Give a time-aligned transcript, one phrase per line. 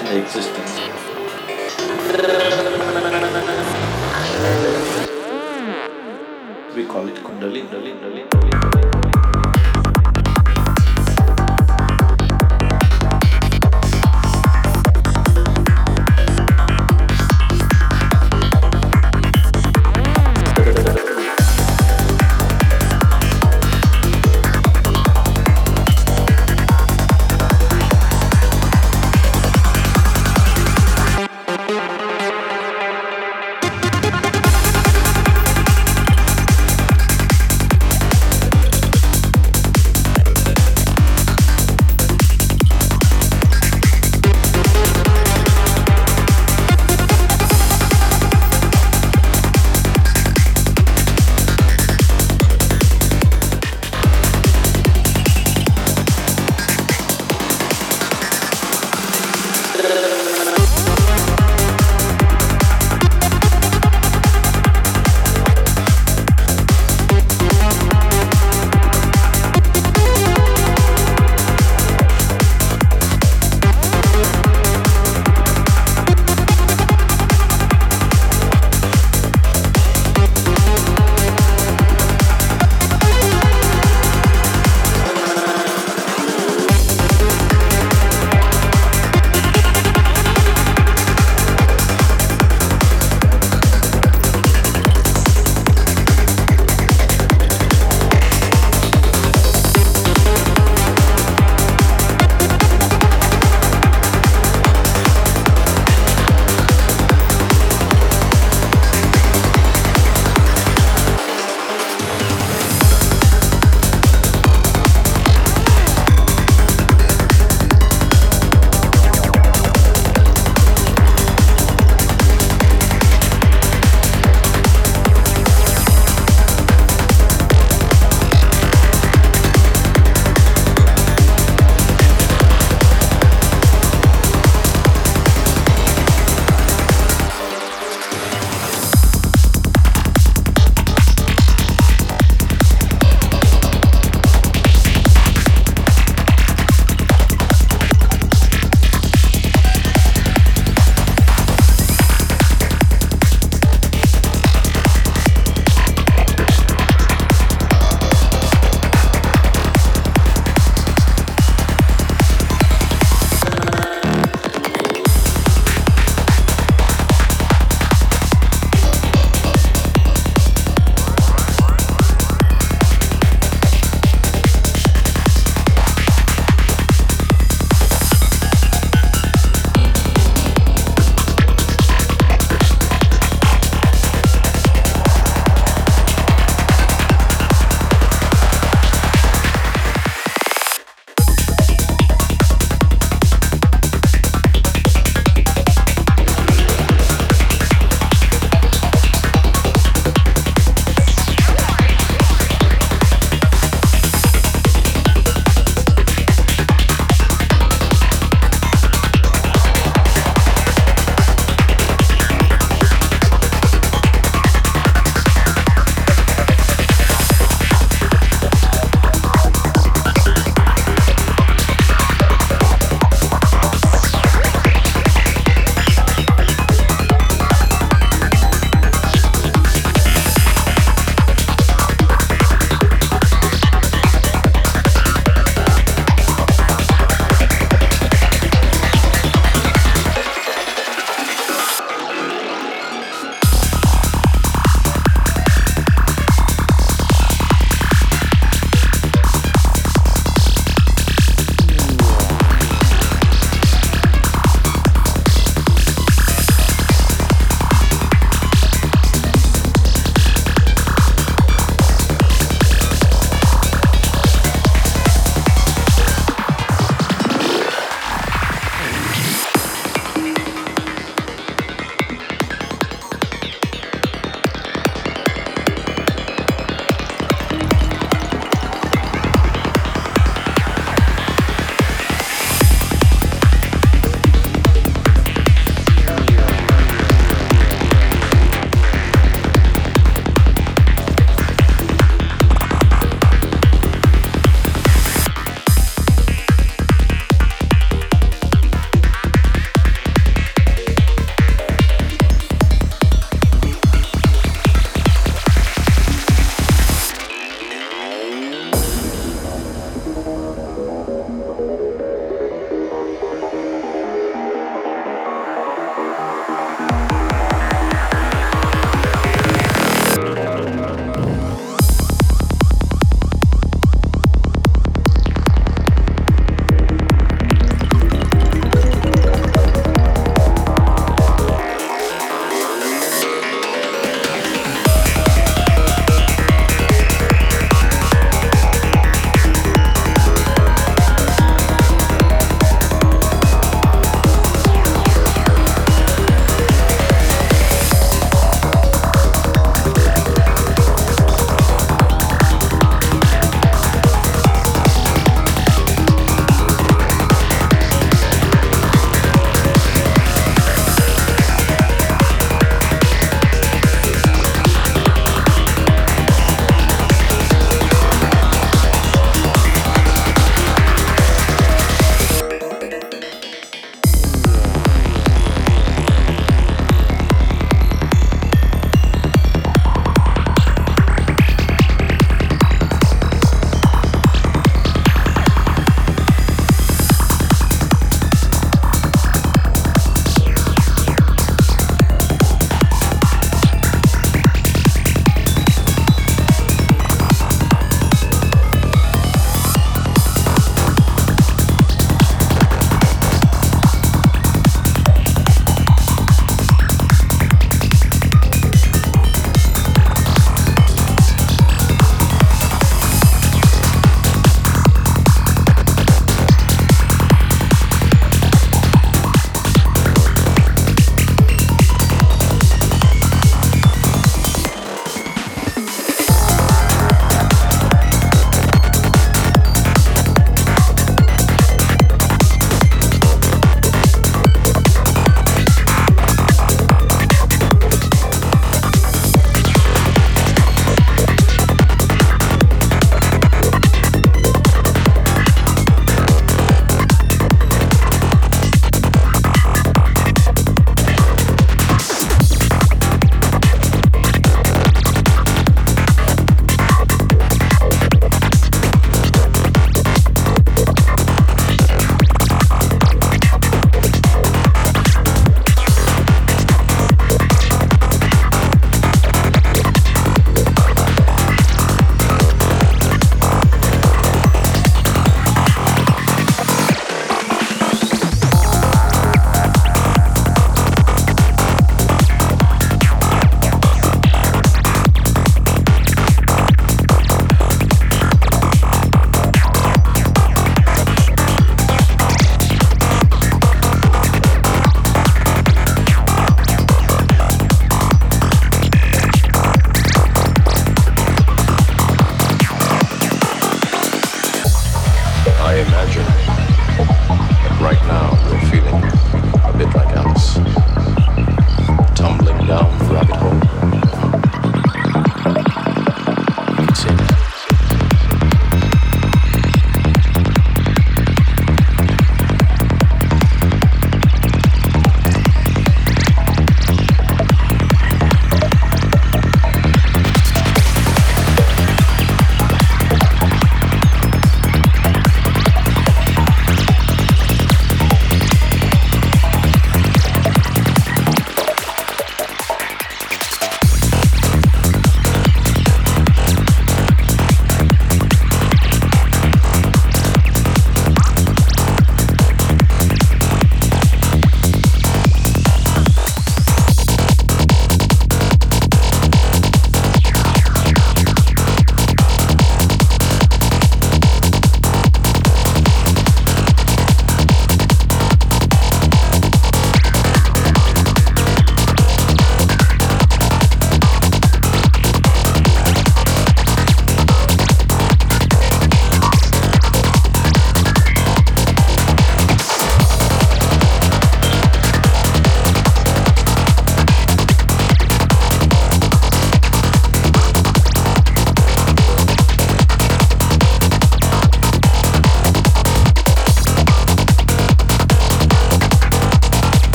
[0.00, 0.61] in the existence.